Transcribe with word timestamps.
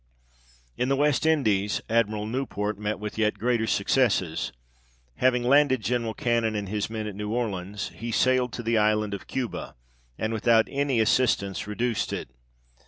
In 0.77 0.89
the 0.89 0.95
West 0.95 1.27
Indies, 1.27 1.79
Admiral 1.87 2.25
Newport 2.25 2.79
met 2.79 2.97
with 2.99 3.19
yet 3.19 3.37
greater 3.37 3.67
successes: 3.67 4.51
having 5.17 5.43
landed 5.43 5.83
General 5.83 6.15
Cannon 6.15 6.55
and 6.55 6.67
his 6.67 6.89
men 6.89 7.05
at 7.05 7.13
New 7.15 7.31
Orleans, 7.31 7.89
he 7.93 8.11
sailed 8.11 8.51
to 8.53 8.63
the 8.63 8.79
island 8.79 9.13
of 9.13 9.27
Cuba, 9.27 9.75
and 10.17 10.33
without 10.33 10.65
any 10.71 10.99
assistance 10.99 11.67
reduced 11.67 12.11
it. 12.13 12.31